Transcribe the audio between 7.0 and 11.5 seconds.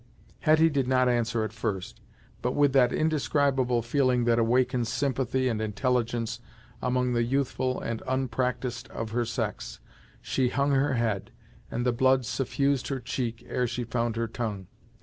the youthful and unpracticed of her sex, she hung her head,